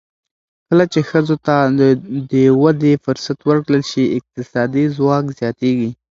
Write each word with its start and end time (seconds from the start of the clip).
کله 0.67 0.85
چې 0.93 0.99
ښځو 1.09 1.35
ته 1.45 1.55
د 2.31 2.33
ودې 2.61 2.93
فرصت 3.05 3.39
ورکړل 3.49 3.81
شي، 3.91 4.03
اقتصادي 4.17 4.85
ځواک 4.97 5.25
زیاتېږي. 5.39 5.91